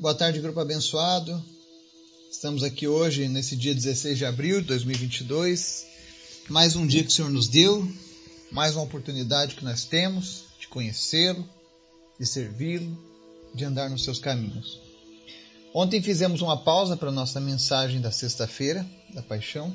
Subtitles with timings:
[0.00, 1.44] Boa tarde, grupo abençoado.
[2.30, 5.86] Estamos aqui hoje, nesse dia 16 de abril de 2022.
[6.48, 7.84] Mais um dia que o Senhor nos deu,
[8.52, 11.44] mais uma oportunidade que nós temos de conhecê-lo,
[12.16, 12.96] de servi-lo,
[13.52, 14.80] de andar nos seus caminhos.
[15.74, 19.74] Ontem fizemos uma pausa para a nossa mensagem da sexta-feira, da paixão.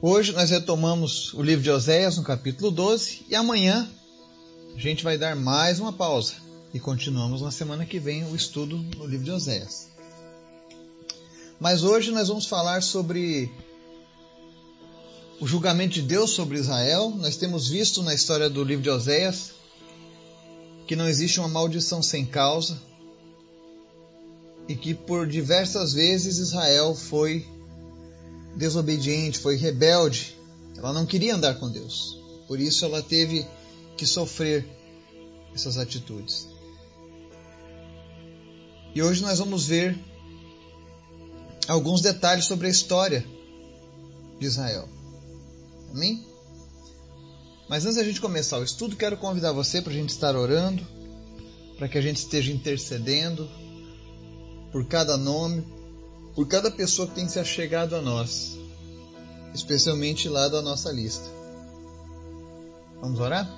[0.00, 3.90] Hoje nós retomamos o livro de Oséias no capítulo 12 e amanhã
[4.76, 8.78] a gente vai dar mais uma pausa e continuamos na semana que vem o estudo
[8.96, 9.88] no livro de Oséias.
[11.60, 13.50] Mas hoje nós vamos falar sobre
[15.38, 17.10] o julgamento de Deus sobre Israel.
[17.10, 19.52] Nós temos visto na história do livro de Oséias
[20.86, 22.80] que não existe uma maldição sem causa
[24.66, 27.46] e que por diversas vezes Israel foi
[28.56, 30.36] desobediente, foi rebelde.
[30.76, 32.18] Ela não queria andar com Deus.
[32.48, 33.46] Por isso ela teve
[33.96, 34.66] que sofrer
[35.54, 36.51] essas atitudes.
[38.94, 39.98] E hoje nós vamos ver
[41.66, 43.24] alguns detalhes sobre a história
[44.38, 44.88] de Israel.
[45.90, 46.26] Amém?
[47.68, 50.86] Mas antes da gente começar o estudo, quero convidar você para a gente estar orando,
[51.78, 53.48] para que a gente esteja intercedendo
[54.70, 55.64] por cada nome,
[56.34, 58.58] por cada pessoa que tem se achegado a nós,
[59.54, 61.28] especialmente lá da nossa lista.
[63.00, 63.50] Vamos orar?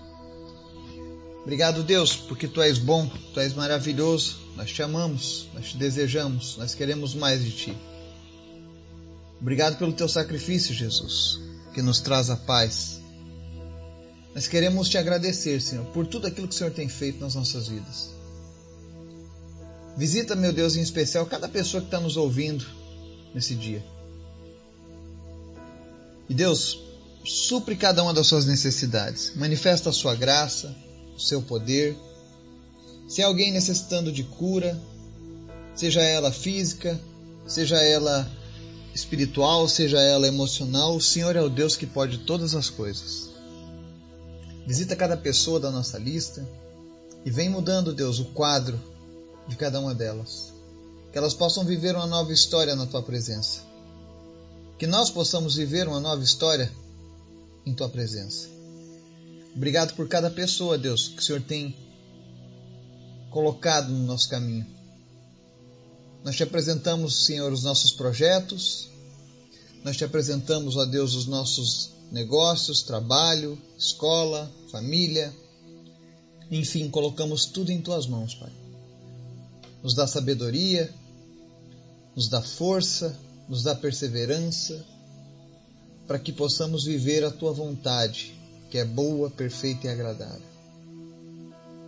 [1.42, 4.44] Obrigado, Deus, porque tu és bom, tu és maravilhoso.
[4.56, 7.77] Nós te amamos, nós te desejamos, nós queremos mais de ti.
[9.41, 11.41] Obrigado pelo teu sacrifício, Jesus,
[11.72, 13.00] que nos traz a paz.
[14.34, 17.69] Nós queremos te agradecer, Senhor, por tudo aquilo que o Senhor tem feito nas nossas
[17.69, 18.10] vidas.
[19.97, 22.64] Visita, meu Deus, em especial cada pessoa que está nos ouvindo
[23.32, 23.84] nesse dia.
[26.28, 26.80] E Deus,
[27.25, 29.32] supre cada uma das suas necessidades.
[29.36, 30.75] Manifesta a sua graça,
[31.14, 31.97] o seu poder.
[33.14, 34.76] Se há alguém necessitando de cura,
[35.72, 37.00] seja ela física,
[37.46, 38.28] seja ela
[38.92, 43.30] espiritual, seja ela emocional, o Senhor é o Deus que pode todas as coisas.
[44.66, 46.44] Visita cada pessoa da nossa lista
[47.24, 48.82] e vem mudando, Deus, o quadro
[49.47, 50.53] de cada uma delas.
[51.12, 53.60] Que elas possam viver uma nova história na tua presença.
[54.76, 56.69] Que nós possamos viver uma nova história
[57.64, 58.48] em tua presença.
[59.54, 61.84] Obrigado por cada pessoa, Deus, que o Senhor tem
[63.34, 64.65] colocado no nosso caminho.
[66.22, 68.89] Nós te apresentamos, Senhor, os nossos projetos,
[69.83, 75.34] nós te apresentamos, ó Deus, os nossos negócios, trabalho, escola, família.
[76.49, 78.53] Enfim, colocamos tudo em tuas mãos, Pai.
[79.83, 80.95] Nos dá sabedoria,
[82.15, 83.19] nos dá força,
[83.49, 84.87] nos dá perseverança,
[86.06, 88.33] para que possamos viver a tua vontade
[88.71, 90.53] que é boa, perfeita e agradável.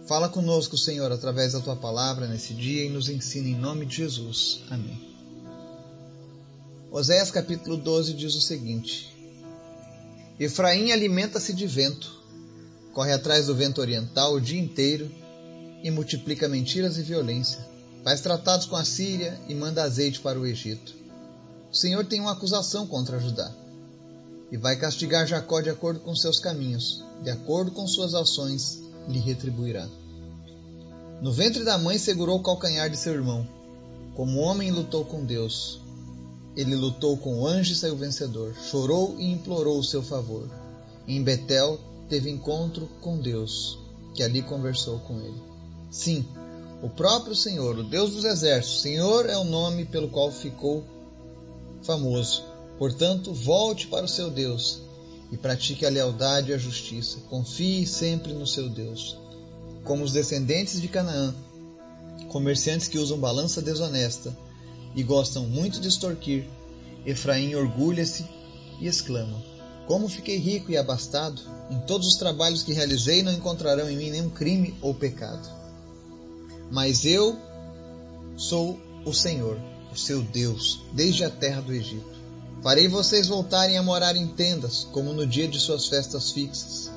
[0.06, 3.96] Fala conosco, Senhor, através da tua palavra nesse dia e nos ensina em nome de
[3.96, 4.60] Jesus.
[4.70, 5.00] Amém.
[6.92, 9.12] Oséias capítulo 12 diz o seguinte:
[10.38, 12.22] Efraim alimenta-se de vento,
[12.92, 15.10] corre atrás do vento oriental o dia inteiro
[15.82, 17.58] e multiplica mentiras e violência.
[18.04, 20.94] Faz tratados com a Síria e manda azeite para o Egito.
[21.72, 23.52] O Senhor tem uma acusação contra Judá
[24.52, 29.18] e vai castigar Jacó de acordo com seus caminhos, de acordo com suas ações, lhe
[29.18, 29.88] retribuirá.
[31.20, 33.46] No ventre da mãe segurou o calcanhar de seu irmão.
[34.14, 35.80] Como homem lutou com Deus.
[36.56, 38.54] Ele lutou com o anjo e saiu vencedor.
[38.70, 40.48] Chorou e implorou o seu favor.
[41.06, 41.78] Em Betel
[42.08, 43.78] teve encontro com Deus,
[44.14, 45.42] que ali conversou com ele.
[45.90, 46.26] Sim,
[46.82, 50.84] o próprio Senhor, o Deus dos exércitos, Senhor é o nome pelo qual ficou
[51.82, 52.42] famoso
[52.78, 54.82] Portanto, volte para o seu Deus
[55.30, 57.18] e pratique a lealdade e a justiça.
[57.28, 59.18] Confie sempre no seu Deus.
[59.84, 61.34] Como os descendentes de Canaã,
[62.28, 64.36] comerciantes que usam balança desonesta
[64.94, 66.46] e gostam muito de extorquir,
[67.04, 68.26] Efraim orgulha-se
[68.80, 69.42] e exclama:
[69.86, 71.40] Como fiquei rico e abastado!
[71.70, 75.48] Em todos os trabalhos que realizei não encontrarão em mim nenhum crime ou pecado.
[76.70, 77.38] Mas eu
[78.36, 79.58] sou o Senhor,
[79.92, 82.15] o seu Deus, desde a terra do Egito.
[82.62, 86.90] Farei vocês voltarem a morar em tendas, como no dia de suas festas fixas.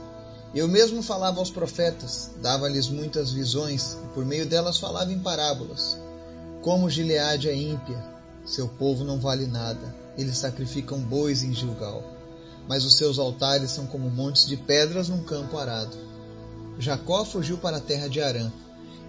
[0.53, 5.97] Eu mesmo falava aos profetas, dava-lhes muitas visões, e por meio delas falava em parábolas.
[6.61, 8.03] Como Gileade é ímpia,
[8.45, 12.03] seu povo não vale nada, eles sacrificam bois em Gilgal,
[12.67, 15.95] mas os seus altares são como montes de pedras num campo arado.
[16.79, 18.51] Jacó fugiu para a terra de Arã.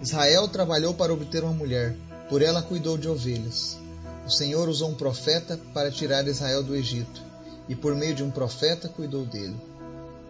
[0.03, 1.97] Israel trabalhou para obter uma mulher,
[2.29, 3.79] por ela cuidou de ovelhas.
[4.27, 7.23] O Senhor usou um profeta para tirar Israel do Egito,
[7.69, 9.57] e por meio de um profeta cuidou dele.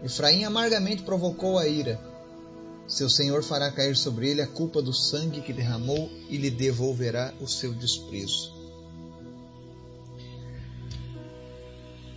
[0.03, 1.99] Efraim amargamente provocou a ira.
[2.87, 7.33] seu senhor fará cair sobre ele a culpa do sangue que derramou e lhe devolverá
[7.39, 8.51] o seu desprezo.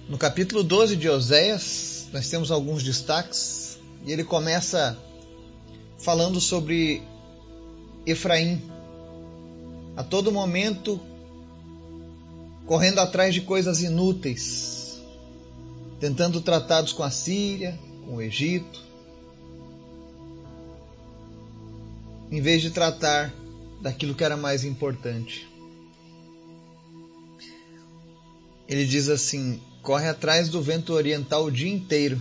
[0.08, 4.98] No capítulo 12 de Oséias, nós temos alguns destaques e ele começa
[5.98, 7.02] falando sobre
[8.04, 8.62] Efraim.
[9.96, 11.00] A todo momento
[12.66, 15.00] correndo atrás de coisas inúteis,
[16.00, 18.82] tentando tratados com a Síria, com o Egito,
[22.30, 23.32] em vez de tratar
[23.80, 25.48] daquilo que era mais importante.
[28.66, 32.20] Ele diz assim: corre atrás do vento oriental o dia inteiro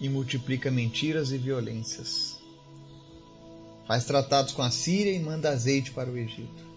[0.00, 2.38] e multiplica mentiras e violências.
[3.86, 6.68] Faz tratados com a Síria e manda azeite para o Egito.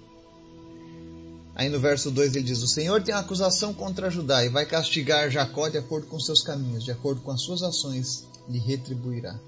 [1.62, 5.30] Aí no verso 2 ele diz: O Senhor tem acusação contra Judá e vai castigar
[5.30, 9.40] Jacó de acordo com seus caminhos, de acordo com as suas ações, lhe retribuirá.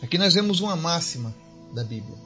[0.00, 1.36] Aqui nós vemos uma máxima
[1.74, 2.16] da Bíblia.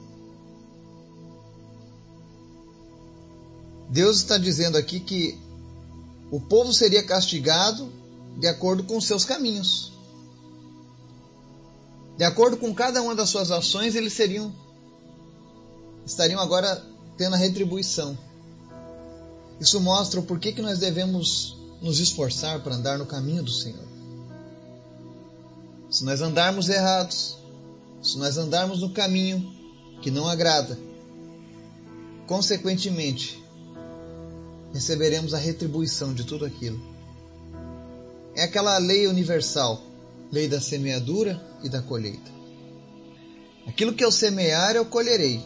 [3.89, 5.37] Deus está dizendo aqui que
[6.31, 7.91] o povo seria castigado
[8.37, 9.91] de acordo com seus caminhos.
[12.15, 14.55] De acordo com cada uma das suas ações, eles seriam
[16.05, 18.17] estariam agora tendo a retribuição.
[19.59, 23.85] Isso mostra o porquê que nós devemos nos esforçar para andar no caminho do Senhor.
[25.89, 27.37] Se nós andarmos errados,
[28.01, 29.53] se nós andarmos no caminho
[30.01, 30.77] que não agrada,
[32.27, 33.41] consequentemente,
[34.73, 36.79] receberemos a retribuição de tudo aquilo.
[38.35, 39.81] É aquela lei universal,
[40.31, 42.29] lei da semeadura e da colheita.
[43.65, 45.41] Aquilo que eu semear, eu colherei.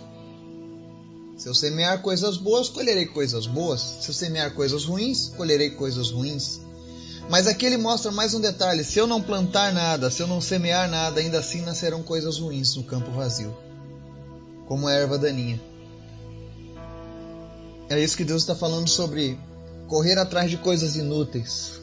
[1.39, 3.79] Se eu semear coisas boas, colherei coisas boas.
[4.01, 6.59] Se eu semear coisas ruins, colherei coisas ruins.
[7.29, 10.41] Mas aqui ele mostra mais um detalhe: se eu não plantar nada, se eu não
[10.41, 13.55] semear nada, ainda assim nascerão coisas ruins no campo vazio,
[14.67, 15.61] como a erva daninha.
[17.87, 19.39] É isso que Deus está falando sobre
[19.87, 21.79] correr atrás de coisas inúteis.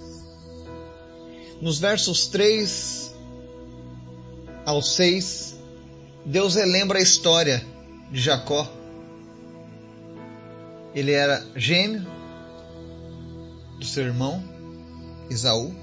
[1.62, 3.10] Nos versos 3
[4.66, 5.54] ao 6,
[6.26, 7.66] Deus relembra a história
[8.12, 8.70] de Jacó
[10.96, 12.06] ele era gêmeo
[13.78, 14.42] do seu irmão
[15.28, 15.74] Isaú.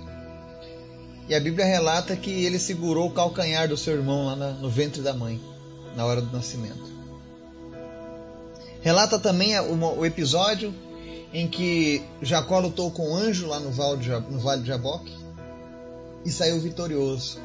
[1.29, 5.03] E a Bíblia relata que ele segurou o calcanhar do seu irmão lá no ventre
[5.03, 5.39] da mãe,
[5.95, 6.91] na hora do nascimento.
[8.81, 10.73] Relata também o episódio
[11.31, 15.15] em que Jacó lutou com o anjo lá no vale de Jaboque
[16.25, 17.39] e saiu vitorioso.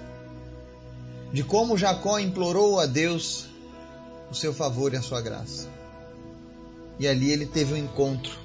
[1.32, 3.44] De como Jacó implorou a Deus
[4.30, 5.77] o seu favor e a sua graça.
[6.98, 8.38] E ali ele teve um encontro.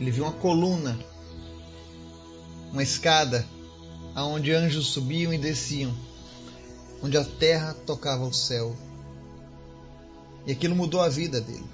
[0.00, 0.98] Ele viu uma coluna,
[2.72, 3.46] uma escada,
[4.14, 5.94] aonde anjos subiam e desciam,
[7.02, 8.76] onde a terra tocava o céu.
[10.46, 11.66] E aquilo mudou a vida dele.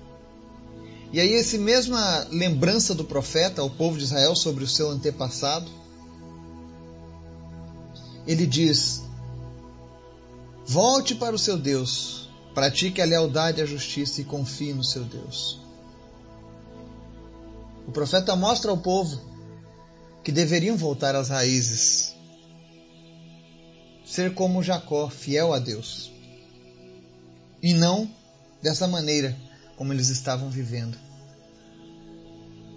[1.13, 5.71] E aí, essa mesma lembrança do profeta ao povo de Israel sobre o seu antepassado,
[8.27, 9.05] ele diz:
[10.67, 15.05] Volte para o seu Deus, pratique a lealdade e a justiça e confie no seu
[15.05, 15.64] Deus.
[17.87, 19.21] O profeta mostra ao povo
[20.23, 22.15] que deveriam voltar às raízes,
[24.05, 26.11] ser como Jacó, fiel a Deus,
[27.63, 28.11] e não
[28.63, 29.37] dessa maneira
[29.77, 30.97] como eles estavam vivendo.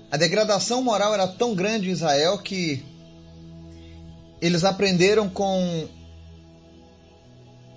[0.09, 2.83] A degradação moral era tão grande em Israel que
[4.41, 5.87] eles aprenderam com,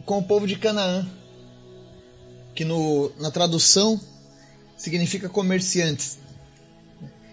[0.04, 1.08] com o povo de Canaã,
[2.54, 4.00] que no, na tradução
[4.76, 6.18] significa comerciantes.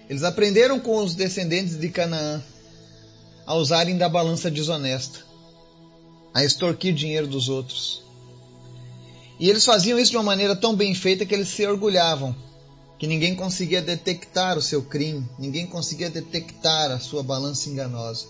[0.09, 2.41] Eles aprenderam com os descendentes de Canaã
[3.45, 5.19] a usarem da balança desonesta,
[6.33, 8.03] a extorquir dinheiro dos outros.
[9.39, 12.35] E eles faziam isso de uma maneira tão bem feita que eles se orgulhavam,
[12.97, 18.27] que ninguém conseguia detectar o seu crime, ninguém conseguia detectar a sua balança enganosa.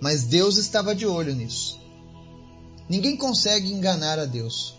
[0.00, 1.80] Mas Deus estava de olho nisso.
[2.88, 4.74] Ninguém consegue enganar a Deus.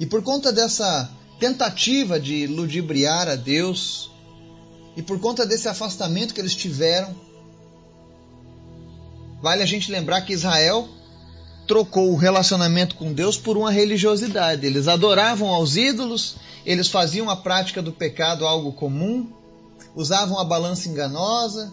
[0.00, 4.10] E por conta dessa tentativa de ludibriar a Deus,
[4.96, 7.14] e por conta desse afastamento que eles tiveram,
[9.40, 10.88] vale a gente lembrar que Israel
[11.68, 14.66] trocou o relacionamento com Deus por uma religiosidade.
[14.66, 19.30] Eles adoravam aos ídolos, eles faziam a prática do pecado algo comum,
[19.94, 21.72] usavam a balança enganosa,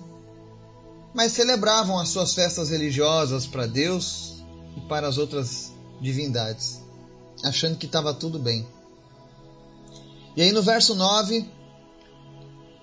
[1.13, 4.43] mas celebravam as suas festas religiosas para Deus
[4.75, 6.81] e para as outras divindades,
[7.43, 8.67] achando que estava tudo bem.
[10.35, 11.45] E aí no verso 9,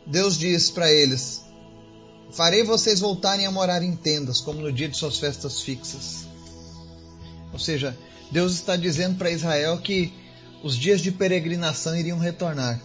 [0.07, 1.43] Deus diz para eles:
[2.31, 6.27] Farei vocês voltarem a morar em tendas, como no dia de suas festas fixas.
[7.53, 7.97] Ou seja,
[8.31, 10.15] Deus está dizendo para Israel que
[10.65, 12.81] os dias de peregrinação iriam retornar.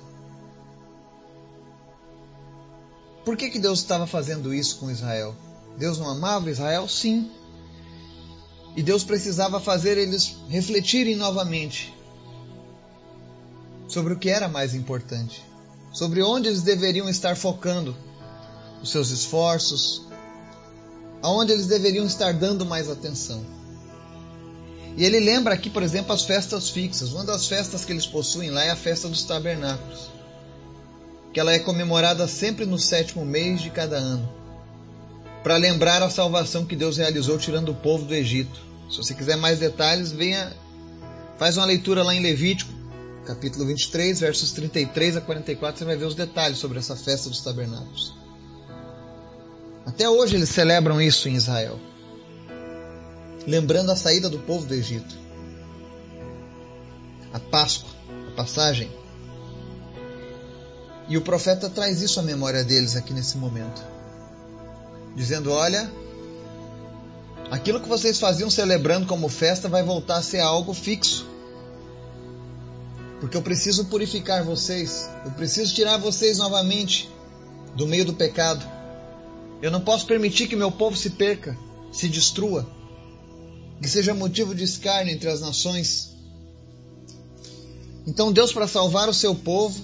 [3.24, 5.34] Por que, que Deus estava fazendo isso com Israel?
[5.78, 6.88] Deus não amava Israel?
[6.88, 7.32] Sim.
[8.76, 11.97] E Deus precisava fazer eles refletirem novamente
[13.88, 15.44] sobre o que era mais importante,
[15.94, 17.96] sobre onde eles deveriam estar focando
[18.82, 20.06] os seus esforços,
[21.22, 23.44] aonde eles deveriam estar dando mais atenção.
[24.96, 27.14] E ele lembra aqui, por exemplo, as festas fixas.
[27.14, 30.10] Uma das festas que eles possuem lá é a festa dos tabernáculos,
[31.32, 34.28] que ela é comemorada sempre no sétimo mês de cada ano,
[35.44, 38.60] para lembrar a salvação que Deus realizou tirando o povo do Egito.
[38.90, 40.52] Se você quiser mais detalhes, venha,
[41.38, 42.74] faz uma leitura lá em Levítico,
[43.28, 47.42] capítulo 23, versos 33 a 44, você vai ver os detalhes sobre essa festa dos
[47.42, 48.16] tabernáculos.
[49.86, 51.78] Até hoje eles celebram isso em Israel,
[53.46, 55.14] lembrando a saída do povo do Egito,
[57.34, 57.90] a Páscoa,
[58.30, 58.90] a passagem.
[61.10, 63.82] E o profeta traz isso à memória deles aqui nesse momento,
[65.16, 65.92] dizendo: Olha,
[67.52, 71.37] aquilo que vocês faziam celebrando como festa vai voltar a ser algo fixo
[73.20, 77.10] porque eu preciso purificar vocês, eu preciso tirar vocês novamente
[77.76, 78.66] do meio do pecado.
[79.62, 81.58] Eu não posso permitir que meu povo se perca,
[81.92, 82.70] se destrua,
[83.82, 86.16] que seja motivo de escárnio entre as nações.
[88.06, 89.84] Então Deus, para salvar o seu povo,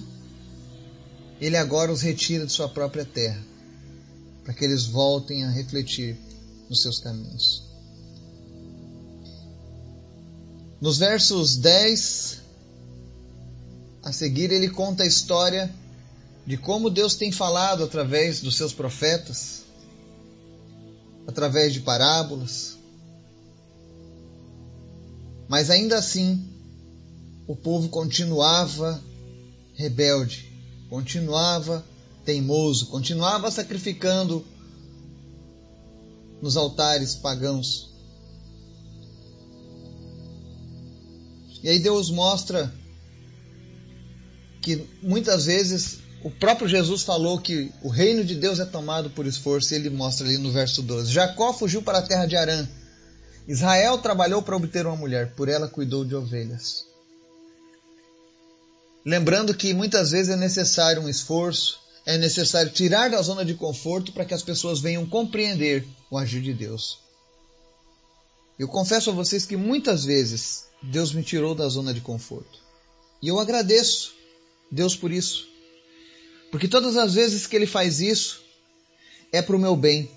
[1.40, 3.44] Ele agora os retira de sua própria terra,
[4.44, 6.16] para que eles voltem a refletir
[6.70, 7.64] nos seus caminhos.
[10.80, 12.43] Nos versos 10
[14.04, 15.74] a seguir, ele conta a história
[16.46, 19.64] de como Deus tem falado através dos seus profetas,
[21.26, 22.76] através de parábolas.
[25.48, 26.46] Mas ainda assim,
[27.46, 29.02] o povo continuava
[29.72, 30.52] rebelde,
[30.90, 31.82] continuava
[32.26, 34.44] teimoso, continuava sacrificando
[36.42, 37.90] nos altares pagãos.
[41.62, 42.83] E aí Deus mostra
[44.64, 49.26] que muitas vezes o próprio Jesus falou que o reino de Deus é tomado por
[49.26, 51.12] esforço, e ele mostra ali no verso 12.
[51.12, 52.66] Jacó fugiu para a terra de Arã.
[53.46, 56.86] Israel trabalhou para obter uma mulher, por ela cuidou de ovelhas.
[59.04, 64.12] Lembrando que muitas vezes é necessário um esforço, é necessário tirar da zona de conforto
[64.12, 67.00] para que as pessoas venham compreender o agir de Deus.
[68.58, 72.60] Eu confesso a vocês que muitas vezes Deus me tirou da zona de conforto.
[73.20, 74.23] E eu agradeço
[74.70, 75.46] Deus por isso.
[76.50, 78.42] Porque todas as vezes que Ele faz isso,
[79.32, 80.10] é para o meu bem.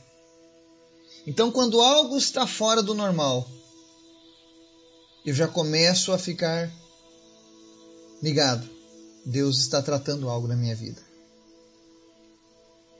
[1.25, 3.49] Então, quando algo está fora do normal,
[5.25, 6.71] eu já começo a ficar
[8.21, 8.69] ligado.
[9.25, 11.01] Deus está tratando algo na minha vida.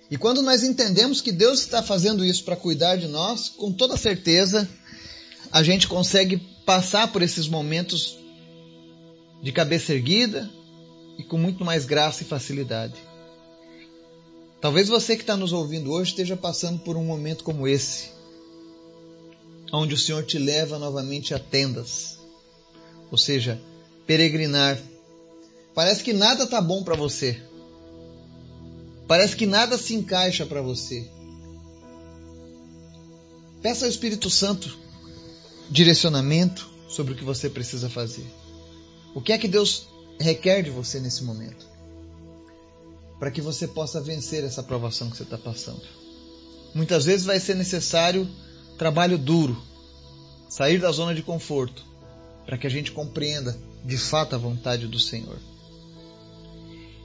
[0.09, 3.95] E quando nós entendemos que Deus está fazendo isso para cuidar de nós, com toda
[3.95, 4.67] certeza,
[5.51, 8.17] a gente consegue passar por esses momentos
[9.41, 10.49] de cabeça erguida,
[11.17, 12.95] e com muito mais graça e facilidade.
[14.59, 18.12] Talvez você que está nos ouvindo hoje esteja passando por um momento como esse,
[19.71, 22.17] onde o Senhor te leva novamente a tendas,
[23.12, 23.62] ou seja,
[24.05, 24.79] peregrinar.
[25.75, 27.41] Parece que nada está bom para você.
[29.07, 31.09] Parece que nada se encaixa para você.
[33.62, 34.77] Peça ao Espírito Santo
[35.69, 38.25] direcionamento sobre o que você precisa fazer.
[39.13, 39.88] O que é que Deus
[40.19, 41.65] requer de você nesse momento,
[43.19, 45.81] para que você possa vencer essa provação que você está passando.
[46.74, 48.27] Muitas vezes vai ser necessário
[48.77, 49.57] trabalho duro,
[50.50, 51.83] sair da zona de conforto,
[52.45, 55.38] para que a gente compreenda de fato a vontade do Senhor.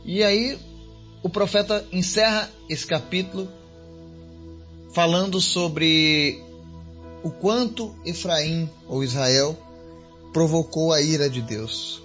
[0.04, 0.58] E aí
[1.22, 3.48] o profeta encerra esse capítulo
[4.92, 6.42] falando sobre
[7.22, 9.56] o quanto Efraim ou Israel
[10.32, 12.02] provocou a ira de Deus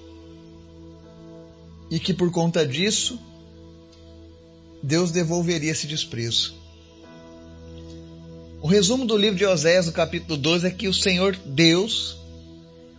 [1.89, 3.19] e que por conta disso
[4.81, 6.55] Deus devolveria esse desprezo.
[8.61, 12.17] O resumo do livro de Oséias, no capítulo 12, é que o Senhor Deus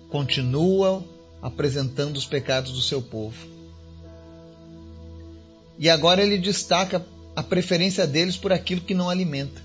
[0.09, 1.05] continua
[1.43, 3.37] apresentando os pecados do seu povo.
[5.79, 7.05] E agora ele destaca
[7.35, 9.63] a preferência deles por aquilo que não alimenta.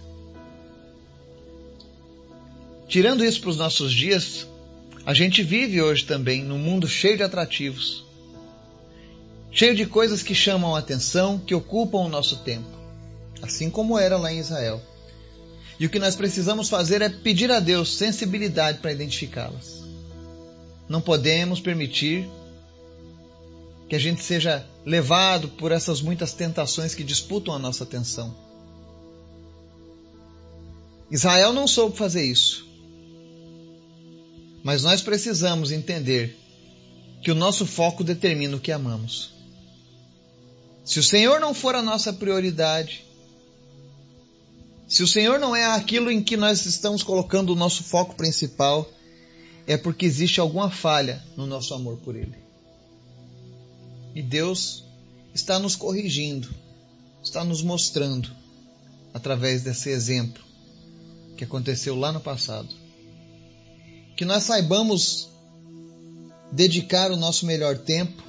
[2.88, 4.48] Tirando isso para os nossos dias,
[5.06, 8.04] a gente vive hoje também num mundo cheio de atrativos
[9.54, 12.68] cheio de coisas que chamam a atenção, que ocupam o nosso tempo,
[13.42, 14.82] assim como era lá em Israel.
[15.80, 19.84] E o que nós precisamos fazer é pedir a Deus sensibilidade para identificá-las.
[20.90, 22.28] Não podemos permitir
[23.88, 28.36] que a gente seja levado por essas muitas tentações que disputam a nossa atenção.
[31.12, 32.66] Israel não soube fazer isso.
[34.64, 36.38] Mas nós precisamos entender
[37.22, 39.34] que o nosso foco determina o que amamos.
[40.84, 43.06] Se o Senhor não for a nossa prioridade,
[44.88, 48.88] se o Senhor não é aquilo em que nós estamos colocando o nosso foco principal,
[49.66, 52.38] é porque existe alguma falha no nosso amor por Ele.
[54.14, 54.84] E Deus
[55.34, 56.54] está nos corrigindo,
[57.24, 58.30] está nos mostrando,
[59.14, 60.44] através desse exemplo
[61.38, 62.70] que aconteceu lá no passado.
[64.16, 65.30] Que nós saibamos
[66.52, 68.22] dedicar o nosso melhor tempo,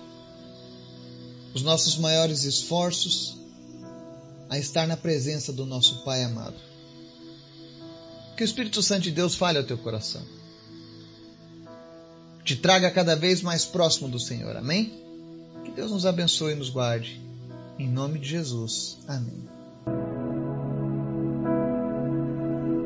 [1.55, 3.39] os nossos maiores esforços
[4.51, 6.57] a estar na presença do nosso Pai amado.
[8.37, 10.23] Que o Espírito Santo de Deus fale ao teu coração.
[12.45, 14.57] Te traga cada vez mais próximo do Senhor.
[14.57, 14.93] Amém?
[15.65, 17.23] Que Deus nos abençoe e nos guarde.
[17.79, 18.99] Em nome de Jesus.
[19.07, 19.49] Amém.